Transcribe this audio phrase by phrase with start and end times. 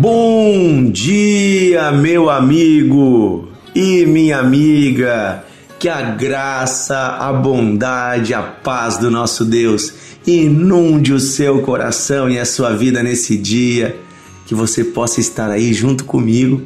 [0.00, 5.42] Bom dia, meu amigo e minha amiga.
[5.76, 9.92] Que a graça, a bondade, a paz do nosso Deus
[10.24, 13.98] inunde o seu coração e a sua vida nesse dia.
[14.46, 16.62] Que você possa estar aí junto comigo,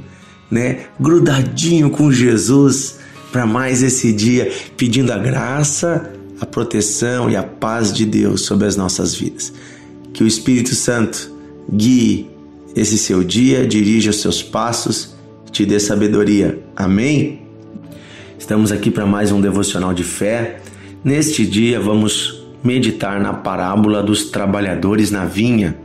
[0.51, 0.81] né?
[1.01, 2.99] Grudadinho com Jesus
[3.33, 8.67] para mais esse dia, pedindo a graça, a proteção e a paz de Deus sobre
[8.67, 9.55] as nossas vidas.
[10.13, 11.35] Que o Espírito Santo
[11.73, 12.32] guie
[12.75, 15.15] esse seu dia, dirija os seus passos,
[15.51, 16.63] te dê sabedoria.
[16.75, 17.43] Amém?
[18.39, 20.61] Estamos aqui para mais um devocional de fé.
[21.05, 25.77] Neste dia vamos meditar na parábola dos trabalhadores na vinha.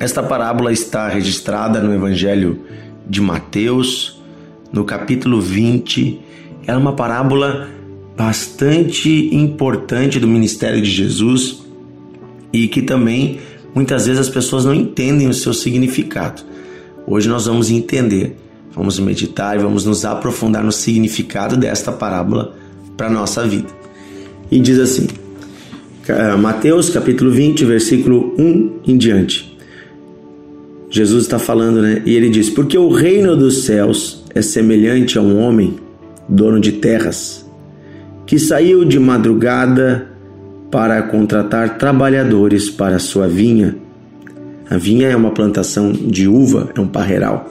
[0.00, 2.60] Esta parábola está registrada no Evangelho
[3.06, 4.22] de Mateus,
[4.72, 6.20] no capítulo 20.
[6.66, 7.68] É uma parábola
[8.16, 11.62] bastante importante do ministério de Jesus
[12.52, 13.40] e que também
[13.74, 16.42] muitas vezes as pessoas não entendem o seu significado.
[17.06, 18.36] Hoje nós vamos entender,
[18.74, 22.54] vamos meditar e vamos nos aprofundar no significado desta parábola
[22.96, 23.68] para a nossa vida.
[24.50, 25.06] E diz assim,
[26.40, 29.56] Mateus capítulo 20, versículo 1 em diante.
[30.90, 32.02] Jesus está falando, né?
[32.06, 35.76] E ele diz: Porque o reino dos céus é semelhante a um homem,
[36.26, 37.46] dono de terras,
[38.26, 40.08] que saiu de madrugada
[40.70, 43.76] para contratar trabalhadores para sua vinha.
[44.68, 47.50] A vinha é uma plantação de uva, é um parreiral.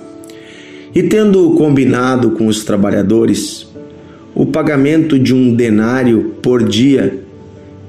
[0.93, 3.67] E tendo combinado com os trabalhadores
[4.35, 7.23] o pagamento de um denário por dia,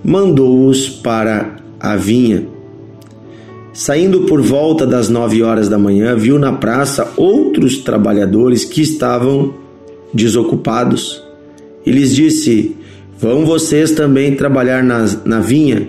[0.02, 2.46] mandou-os para a vinha.
[3.74, 9.54] Saindo por volta das nove horas da manhã, viu na praça outros trabalhadores que estavam
[10.12, 11.22] desocupados
[11.84, 12.77] e lhes disse:
[13.20, 15.88] Vão vocês também trabalhar na, na vinha,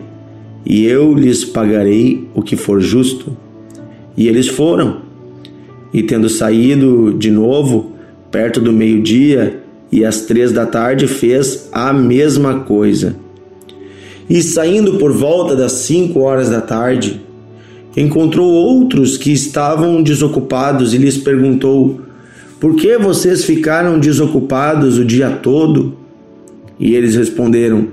[0.65, 3.37] e eu lhes pagarei o que for justo.
[4.17, 5.01] E eles foram.
[5.93, 7.91] E tendo saído de novo,
[8.31, 9.61] perto do meio-dia
[9.91, 13.15] e às três da tarde, fez a mesma coisa.
[14.27, 17.21] E saindo por volta das cinco horas da tarde,
[17.95, 22.01] encontrou outros que estavam desocupados e lhes perguntou:
[22.59, 26.08] Por que vocês ficaram desocupados o dia todo?
[26.79, 27.87] E eles responderam: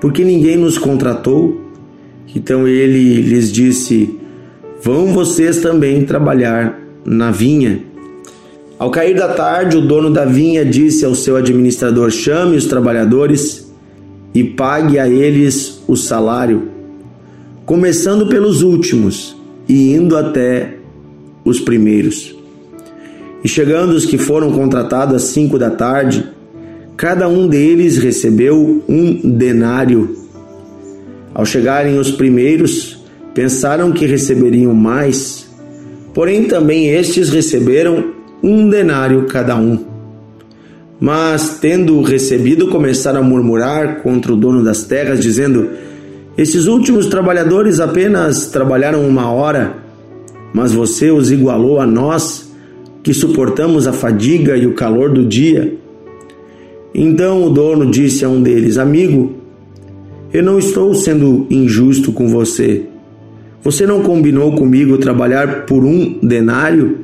[0.00, 1.60] Porque ninguém nos contratou.
[2.34, 4.18] Então ele lhes disse:
[4.82, 7.80] Vão vocês também trabalhar na vinha.
[8.78, 13.72] Ao cair da tarde, o dono da vinha disse ao seu administrador: Chame os trabalhadores
[14.34, 16.68] e pague a eles o salário,
[17.64, 19.36] começando pelos últimos
[19.68, 20.78] e indo até
[21.44, 22.34] os primeiros.
[23.44, 26.28] E chegando os que foram contratados às cinco da tarde,
[27.02, 30.14] Cada um deles recebeu um denário.
[31.34, 32.96] Ao chegarem os primeiros,
[33.34, 35.50] pensaram que receberiam mais,
[36.14, 39.84] porém também estes receberam um denário cada um.
[41.00, 45.70] Mas, tendo recebido, começaram a murmurar contra o dono das terras, dizendo:
[46.38, 49.74] Esses últimos trabalhadores apenas trabalharam uma hora,
[50.54, 52.48] mas você os igualou a nós,
[53.02, 55.81] que suportamos a fadiga e o calor do dia.
[56.94, 59.34] Então o dono disse a um deles: Amigo,
[60.32, 62.84] eu não estou sendo injusto com você.
[63.62, 66.98] Você não combinou comigo trabalhar por um denário?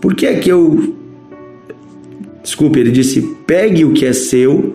[0.00, 0.94] Por que é que eu.
[2.42, 4.74] Desculpe, ele disse: Pegue o que é seu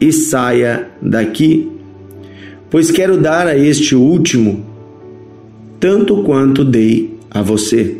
[0.00, 1.70] e saia daqui,
[2.70, 4.64] pois quero dar a este último
[5.80, 7.98] tanto quanto dei a você.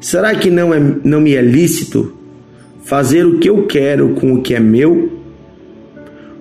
[0.00, 2.12] Será que não, é, não me é lícito
[2.84, 5.12] fazer o que eu quero com o que é meu?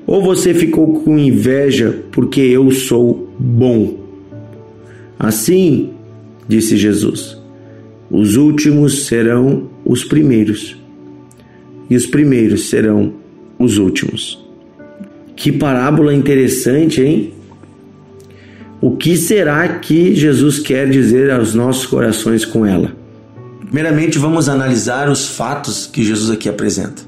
[0.06, 3.98] Ou você ficou com inveja porque eu sou bom?
[5.18, 5.92] Assim,
[6.48, 7.38] disse Jesus,
[8.12, 10.78] os últimos serão os primeiros,
[11.90, 13.14] e os primeiros serão
[13.58, 14.44] os últimos.
[15.36, 17.34] Que parábola interessante, hein?
[18.82, 23.03] O que será que Jesus quer dizer aos nossos corações com ela?
[23.74, 27.02] Primeiramente, vamos analisar os fatos que Jesus aqui apresenta.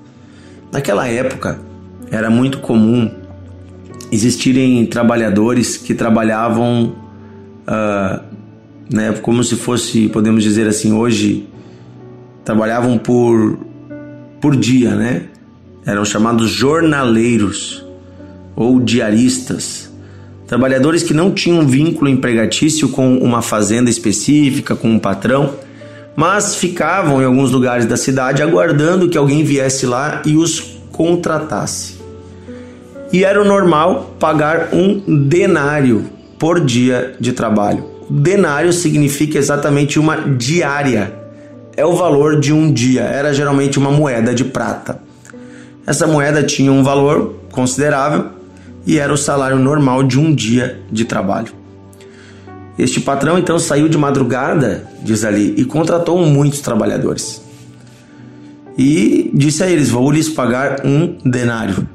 [0.71, 1.59] Naquela época,
[2.09, 3.11] era muito comum
[4.11, 6.95] existirem trabalhadores que trabalhavam,
[7.67, 8.19] uh,
[8.91, 11.47] né, como se fosse, podemos dizer assim, hoje,
[12.43, 13.59] trabalhavam por,
[14.41, 15.25] por dia, né?
[15.85, 17.85] Eram chamados jornaleiros
[18.55, 19.93] ou diaristas.
[20.47, 25.63] Trabalhadores que não tinham vínculo empregatício com uma fazenda específica, com um patrão,
[26.15, 31.95] mas ficavam em alguns lugares da cidade aguardando que alguém viesse lá e os contratasse.
[33.11, 36.05] E era o normal pagar um denário
[36.39, 41.13] por dia de trabalho, denário significa exatamente uma diária.
[41.77, 43.01] É o valor de um dia.
[43.01, 44.99] Era geralmente uma moeda de prata.
[45.85, 48.27] Essa moeda tinha um valor considerável
[48.85, 51.64] e era o salário normal de um dia de trabalho.
[52.77, 57.41] Este patrão então saiu de madrugada, diz ali, e contratou muitos trabalhadores.
[58.77, 61.87] E disse a eles: Vou lhes pagar um denário.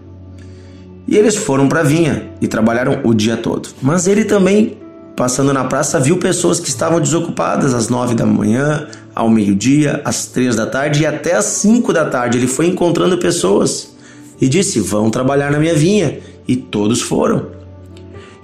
[1.07, 3.69] E eles foram para a vinha e trabalharam o dia todo.
[3.83, 4.79] Mas ele também,
[5.17, 10.27] passando na praça, viu pessoas que estavam desocupadas às nove da manhã, ao meio-dia, às
[10.27, 12.39] três da tarde e até às cinco da tarde.
[12.39, 13.95] Ele foi encontrando pessoas
[14.41, 16.19] e disse: Vão trabalhar na minha vinha.
[16.49, 17.60] E todos foram.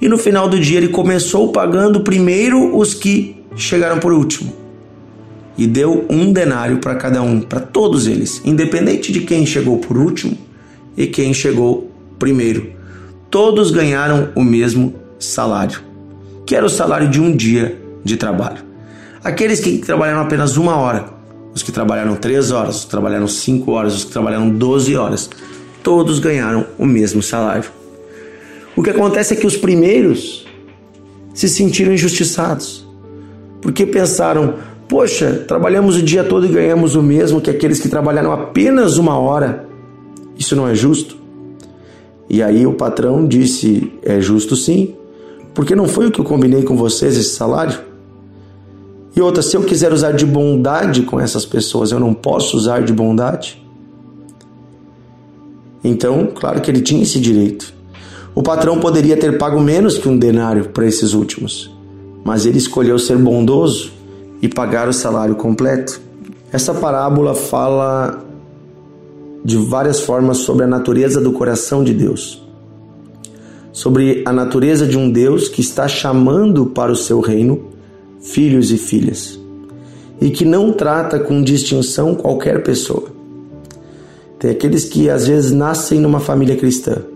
[0.01, 4.53] E no final do dia ele começou pagando primeiro os que chegaram por último.
[5.57, 9.97] E deu um denário para cada um, para todos eles, independente de quem chegou por
[9.97, 10.37] último
[10.97, 12.73] e quem chegou primeiro.
[13.31, 15.81] Todos ganharam o mesmo salário,
[16.45, 18.59] que era o salário de um dia de trabalho.
[19.25, 21.07] Aqueles que trabalharam apenas uma hora,
[21.55, 25.29] os que trabalharam três horas, os que trabalharam cinco horas, os que trabalharam doze horas,
[25.83, 27.65] todos ganharam o mesmo salário.
[28.77, 30.47] O que acontece é que os primeiros
[31.33, 32.87] se sentiram injustiçados,
[33.63, 34.55] porque pensaram:
[34.87, 39.19] poxa, trabalhamos o dia todo e ganhamos o mesmo que aqueles que trabalharam apenas uma
[39.19, 39.67] hora.
[40.39, 41.17] Isso não é justo?
[42.29, 44.95] E aí o patrão disse: É justo sim,
[45.55, 47.79] porque não foi o que eu combinei com vocês esse salário?
[49.15, 52.83] E outra, se eu quiser usar de bondade com essas pessoas, eu não posso usar
[52.83, 53.65] de bondade?
[55.83, 57.76] Então, claro que ele tinha esse direito.
[58.37, 61.75] O patrão poderia ter pago menos que um denário para esses últimos,
[62.23, 63.91] mas ele escolheu ser bondoso
[64.43, 65.99] e pagar o salário completo.
[66.53, 68.23] Essa parábola fala
[69.43, 72.47] de várias formas sobre a natureza do coração de Deus.
[73.73, 77.69] Sobre a natureza de um Deus que está chamando para o seu reino
[78.21, 79.41] filhos e filhas
[80.21, 83.05] e que não trata com distinção qualquer pessoa.
[84.39, 87.16] Tem aqueles que às vezes nascem numa família cristã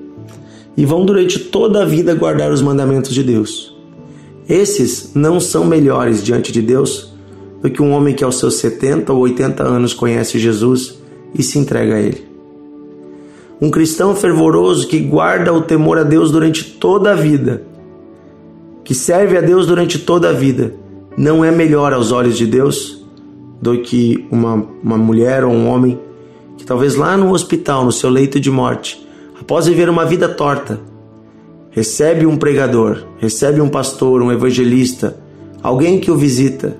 [0.76, 3.76] e vão durante toda a vida guardar os mandamentos de Deus.
[4.49, 7.12] Esses não são melhores diante de Deus
[7.62, 10.99] do que um homem que aos seus 70 ou 80 anos conhece Jesus
[11.34, 12.26] e se entrega a Ele.
[13.61, 17.62] Um cristão fervoroso que guarda o temor a Deus durante toda a vida,
[18.82, 20.75] que serve a Deus durante toda a vida,
[21.17, 23.05] não é melhor aos olhos de Deus
[23.61, 26.00] do que uma, uma mulher ou um homem
[26.56, 29.06] que talvez lá no hospital, no seu leito de morte,
[29.41, 30.79] após viver uma vida torta,
[31.71, 35.17] recebe um pregador, recebe um pastor, um evangelista,
[35.63, 36.77] alguém que o visita,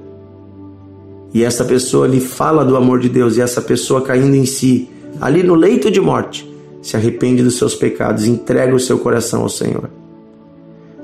[1.33, 4.89] e essa pessoa lhe fala do amor de Deus, e essa pessoa caindo em si,
[5.21, 6.49] ali no leito de morte,
[6.83, 9.89] se arrepende dos seus pecados, entrega o seu coração ao Senhor.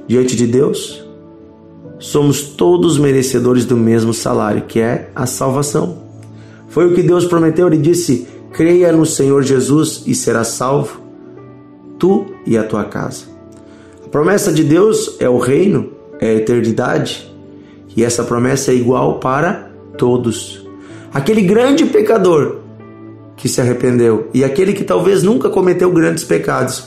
[0.08, 1.04] Diante de Deus,
[1.98, 5.98] somos todos merecedores do mesmo salário, que é a salvação.
[6.68, 11.05] Foi o que Deus prometeu, ele disse: creia no Senhor Jesus e serás salvo,
[11.98, 13.24] tu e a tua casa.
[14.04, 17.32] A promessa de Deus é o reino, é a eternidade,
[17.96, 20.64] e essa promessa é igual para todos.
[21.12, 22.58] Aquele grande pecador
[23.36, 26.84] que se arrependeu e aquele que talvez nunca cometeu grandes pecados,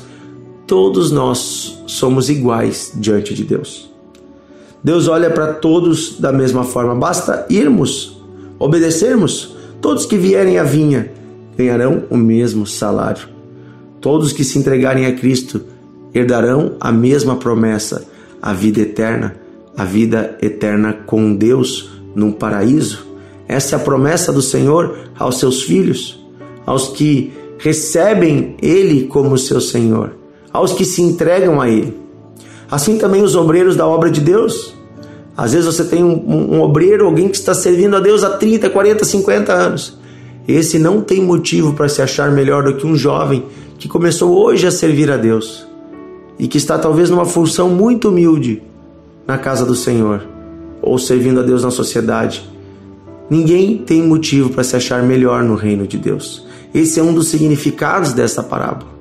[0.65, 3.89] todos nós somos iguais diante de Deus.
[4.83, 8.21] Deus olha para todos da mesma forma, basta irmos,
[8.57, 9.55] obedecermos.
[9.81, 11.11] Todos que vierem à vinha
[11.57, 13.38] ganharão o mesmo salário.
[14.01, 15.61] Todos que se entregarem a Cristo
[16.13, 18.07] herdarão a mesma promessa,
[18.41, 19.35] a vida eterna,
[19.77, 23.05] a vida eterna com Deus num paraíso.
[23.47, 26.19] Essa é a promessa do Senhor aos seus filhos
[26.69, 30.11] aos que recebem Ele como seu Senhor,
[30.53, 31.97] aos que se entregam a Ele.
[32.69, 34.75] Assim também os obreiros da obra de Deus.
[35.35, 38.29] Às vezes você tem um, um, um obreiro, alguém que está servindo a Deus há
[38.29, 39.97] 30, 40, 50 anos.
[40.47, 43.43] Esse não tem motivo para se achar melhor do que um jovem
[43.79, 45.65] que começou hoje a servir a Deus
[46.37, 48.61] e que está talvez numa função muito humilde
[49.25, 50.21] na casa do Senhor
[50.81, 52.47] ou servindo a Deus na sociedade.
[53.29, 56.45] Ninguém tem motivo para se achar melhor no reino de Deus.
[56.73, 58.91] Esse é um dos significados dessa parábola.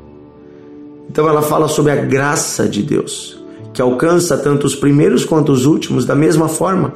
[1.10, 3.42] Então ela fala sobre a graça de Deus,
[3.72, 6.92] que alcança tanto os primeiros quanto os últimos da mesma forma.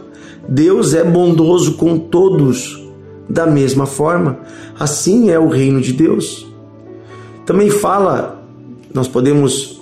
[0.48, 2.80] Deus é bondoso com todos
[3.28, 4.38] da mesma forma.
[4.78, 6.51] Assim é o reino de Deus.
[7.44, 8.44] Também fala,
[8.92, 9.80] nós podemos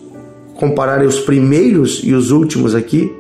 [0.55, 3.13] comparar os primeiros e os últimos aqui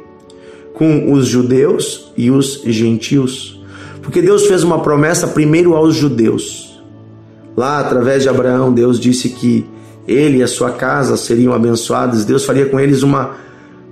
[0.74, 3.60] com os judeus e os gentios.
[4.02, 6.70] Porque Deus fez uma promessa primeiro aos judeus
[7.60, 9.66] Lá, através de Abraão, Deus disse que
[10.08, 12.24] ele e a sua casa seriam abençoados.
[12.24, 13.32] Deus faria com eles uma,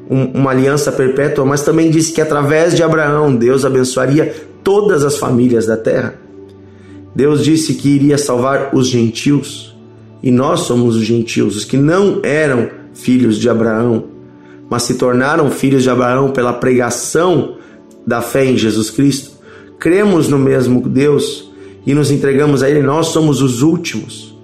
[0.08, 5.18] um, uma aliança perpétua, mas também disse que através de Abraão Deus abençoaria todas as
[5.18, 6.14] famílias da terra.
[7.14, 9.67] Deus disse que iria salvar os gentios,
[10.22, 14.04] e nós somos os gentios, os que não eram filhos de Abraão,
[14.68, 17.56] mas se tornaram filhos de Abraão pela pregação
[18.06, 19.32] da fé em Jesus Cristo.
[19.78, 21.50] Cremos no mesmo Deus
[21.86, 24.36] e nos entregamos a Ele, nós somos os últimos.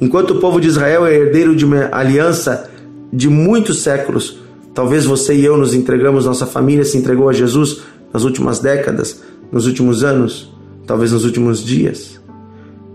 [0.00, 2.70] Enquanto o povo de Israel é herdeiro de uma aliança
[3.12, 4.38] de muitos séculos,
[4.74, 7.82] talvez você e eu nos entregamos, nossa família se entregou a Jesus
[8.12, 10.52] nas últimas décadas, nos últimos anos,
[10.86, 12.20] talvez nos últimos dias.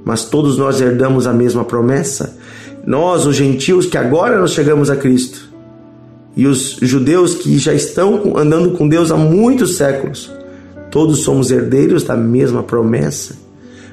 [0.04, 2.38] Mas todos nós herdamos a mesma promessa.
[2.86, 5.52] Nós, os gentios que agora nós chegamos a Cristo,
[6.36, 10.32] e os judeus que já estão andando com Deus há muitos séculos,
[10.90, 13.36] todos somos herdeiros da mesma promessa.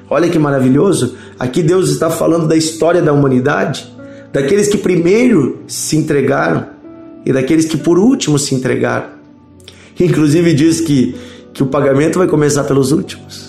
[0.09, 1.15] Olha que maravilhoso!
[1.37, 3.93] Aqui Deus está falando da história da humanidade,
[4.33, 6.67] daqueles que primeiro se entregaram
[7.25, 9.09] e daqueles que por último se entregaram.
[9.99, 11.15] Inclusive diz que,
[11.53, 13.48] que o pagamento vai começar pelos últimos.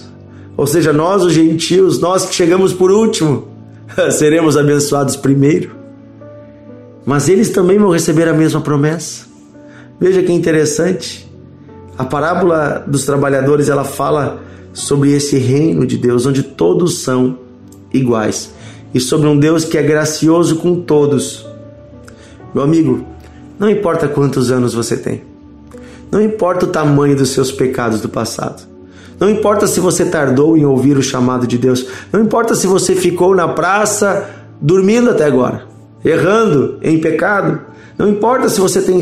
[0.56, 3.48] Ou seja, nós, os gentios, nós que chegamos por último,
[4.10, 5.70] seremos abençoados primeiro.
[7.04, 9.24] Mas eles também vão receber a mesma promessa.
[9.98, 11.28] Veja que interessante.
[11.96, 14.40] A parábola dos trabalhadores, ela fala
[14.72, 17.38] sobre esse reino de Deus onde todos são
[17.92, 18.52] iguais
[18.94, 21.46] e sobre um Deus que é gracioso com todos.
[22.54, 23.04] Meu amigo,
[23.58, 25.22] não importa quantos anos você tem.
[26.10, 28.69] Não importa o tamanho dos seus pecados do passado.
[29.20, 31.86] Não importa se você tardou em ouvir o chamado de Deus.
[32.10, 35.66] Não importa se você ficou na praça dormindo até agora,
[36.02, 37.60] errando em pecado.
[37.98, 38.98] Não importa se você tem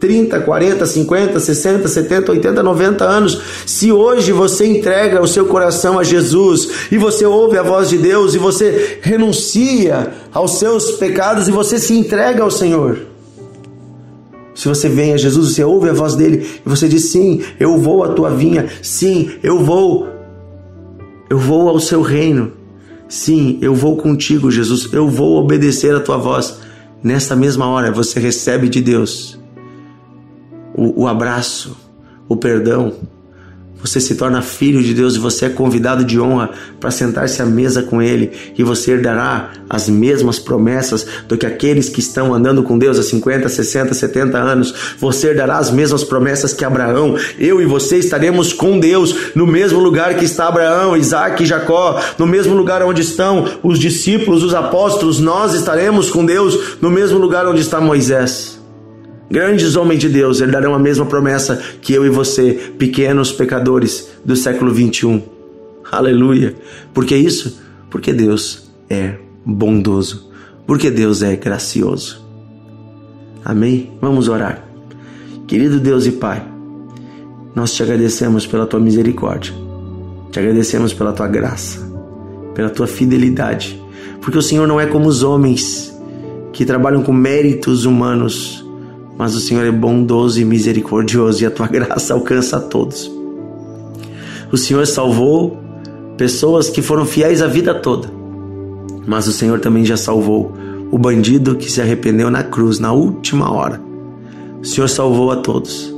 [0.00, 3.40] 30, 40, 50, 60, 70, 80, 90 anos.
[3.64, 7.98] Se hoje você entrega o seu coração a Jesus e você ouve a voz de
[7.98, 13.09] Deus e você renuncia aos seus pecados e você se entrega ao Senhor.
[14.60, 17.78] Se você vem a Jesus, você ouve a voz dele e você diz: Sim, eu
[17.78, 18.68] vou à tua vinha.
[18.82, 20.06] Sim, eu vou.
[21.30, 22.52] Eu vou ao seu reino.
[23.08, 24.92] Sim, eu vou contigo, Jesus.
[24.92, 26.58] Eu vou obedecer a tua voz.
[27.02, 29.40] Nessa mesma hora você recebe de Deus
[30.74, 31.74] o, o abraço,
[32.28, 32.92] o perdão.
[33.82, 37.46] Você se torna filho de Deus e você é convidado de honra para sentar-se à
[37.46, 42.62] mesa com Ele e você herdará as mesmas promessas do que aqueles que estão andando
[42.62, 44.74] com Deus há 50, 60, 70 anos.
[44.98, 47.16] Você herdará as mesmas promessas que Abraão.
[47.38, 52.00] Eu e você estaremos com Deus no mesmo lugar que está Abraão, Isaac e Jacó,
[52.18, 55.18] no mesmo lugar onde estão os discípulos, os apóstolos.
[55.18, 58.59] Nós estaremos com Deus no mesmo lugar onde está Moisés.
[59.30, 64.34] Grandes homens de Deus herdarão a mesma promessa que eu e você, pequenos pecadores do
[64.34, 65.22] século 21.
[65.92, 66.56] Aleluia!
[66.92, 67.60] Por que isso?
[67.88, 69.14] Porque Deus é
[69.46, 70.28] bondoso,
[70.66, 72.20] porque Deus é gracioso.
[73.44, 73.92] Amém?
[74.00, 74.68] Vamos orar.
[75.46, 76.44] Querido Deus e Pai,
[77.54, 79.54] nós te agradecemos pela tua misericórdia,
[80.32, 81.78] te agradecemos pela tua graça,
[82.52, 83.80] pela tua fidelidade,
[84.20, 85.96] porque o Senhor não é como os homens
[86.52, 88.68] que trabalham com méritos humanos
[89.20, 93.12] mas o Senhor é bondoso e misericordioso e a tua graça alcança a todos.
[94.50, 95.58] O Senhor salvou
[96.16, 98.08] pessoas que foram fiéis a vida toda,
[99.06, 100.54] mas o Senhor também já salvou
[100.90, 103.78] o bandido que se arrependeu na cruz na última hora.
[104.58, 105.94] O Senhor salvou a todos,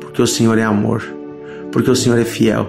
[0.00, 1.04] porque o Senhor é amor,
[1.70, 2.68] porque o Senhor é fiel,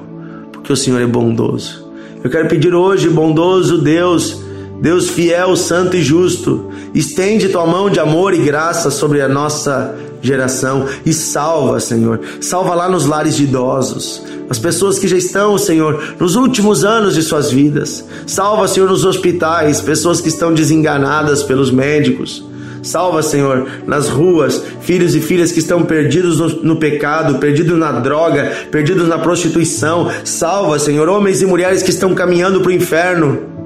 [0.51, 1.89] porque o Senhor é bondoso.
[2.21, 4.43] Eu quero pedir hoje, bondoso Deus,
[4.81, 9.95] Deus fiel, santo e justo, estende tua mão de amor e graça sobre a nossa
[10.21, 12.19] geração e salva, Senhor.
[12.41, 17.13] Salva lá nos lares de idosos, as pessoas que já estão, Senhor, nos últimos anos
[17.13, 18.05] de suas vidas.
[18.25, 22.45] Salva, Senhor, nos hospitais, pessoas que estão desenganadas pelos médicos.
[22.81, 27.91] Salva, Senhor, nas ruas, filhos e filhas que estão perdidos no, no, pecado, perdidos na
[27.91, 30.09] droga, perdidos na prostituição.
[30.23, 33.56] Salva, Senhor, homens e mulheres que estão caminhando para o inferno.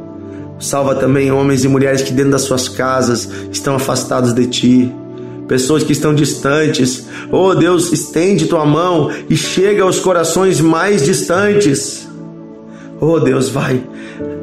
[0.61, 4.91] Salva também homens e mulheres que dentro das suas casas estão afastados de ti,
[5.47, 7.07] pessoas que estão distantes.
[7.31, 12.07] Oh Deus, estende tua mão e chega aos corações mais distantes.
[12.99, 13.83] Oh Deus, vai.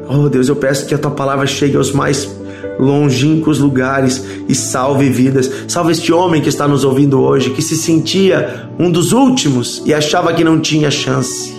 [0.09, 2.29] Oh Deus, eu peço que a tua palavra chegue aos mais
[2.77, 5.49] longínquos lugares e salve vidas.
[5.69, 9.93] Salve este homem que está nos ouvindo hoje, que se sentia um dos últimos e
[9.93, 11.53] achava que não tinha chance,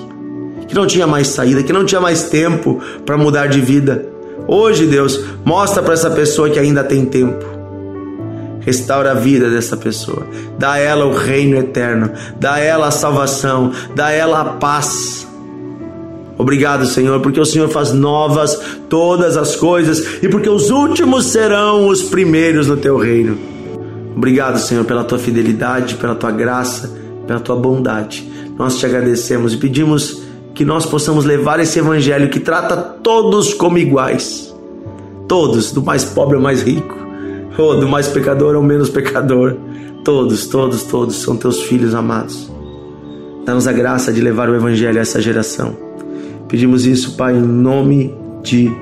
[0.68, 4.19] que não tinha mais saída, que não tinha mais tempo para mudar de vida.
[4.52, 7.44] Hoje, Deus, mostra para essa pessoa que ainda tem tempo.
[8.58, 10.26] Restaura a vida dessa pessoa.
[10.58, 12.10] Dá a ela o reino eterno.
[12.36, 13.70] Dá a ela a salvação.
[13.94, 15.24] Dá a ela a paz.
[16.36, 21.86] Obrigado, Senhor, porque o Senhor faz novas todas as coisas e porque os últimos serão
[21.86, 23.38] os primeiros no teu reino.
[24.16, 26.92] Obrigado, Senhor, pela tua fidelidade, pela tua graça,
[27.24, 28.28] pela tua bondade.
[28.58, 30.19] Nós te agradecemos e pedimos
[30.54, 34.54] que nós possamos levar esse evangelho que trata todos como iguais.
[35.28, 36.96] Todos, do mais pobre ao mais rico,
[37.56, 39.56] ou do mais pecador ao menos pecador.
[40.04, 42.50] Todos, todos, todos são teus filhos amados.
[43.44, 45.76] Dá-nos a graça de levar o evangelho a essa geração.
[46.48, 48.72] Pedimos isso, Pai, em nome de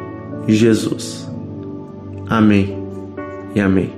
[0.47, 1.29] Jesus.
[2.29, 2.77] Amém
[3.55, 3.93] e amém.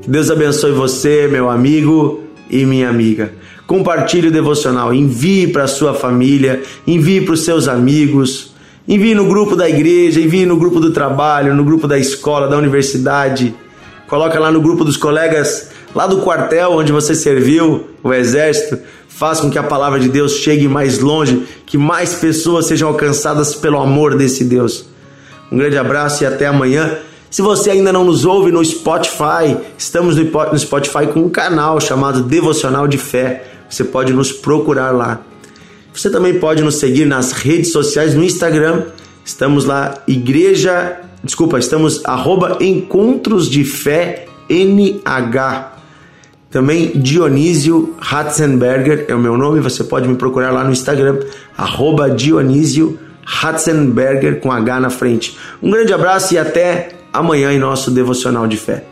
[0.00, 3.32] Que Deus abençoe você, meu amigo e minha amiga.
[3.66, 8.54] Compartilhe o devocional, envie para sua família, envie para os seus amigos,
[8.86, 12.56] envie no grupo da igreja, envie no grupo do trabalho, no grupo da escola, da
[12.56, 13.54] universidade.
[14.06, 18.78] Coloca lá no grupo dos colegas lá do quartel onde você serviu, o exército.
[19.08, 23.54] Faz com que a palavra de Deus chegue mais longe, que mais pessoas sejam alcançadas
[23.54, 24.86] pelo amor desse Deus.
[25.50, 26.98] Um grande abraço e até amanhã.
[27.30, 32.22] Se você ainda não nos ouve no Spotify, estamos no Spotify com um canal chamado
[32.22, 33.44] Devocional de Fé.
[33.68, 35.20] Você pode nos procurar lá.
[35.92, 38.84] Você também pode nos seguir nas redes sociais no Instagram.
[39.24, 45.72] Estamos lá, igreja, desculpa, estamos arroba Encontros de Fé NH.
[46.48, 51.18] Também Dionísio Ratzenberger é o meu nome, você pode me procurar lá no Instagram,
[51.58, 55.36] arroba Dionísio Ratzenberger com H na frente.
[55.60, 58.84] Um grande abraço e até amanhã em nosso devocional de fé.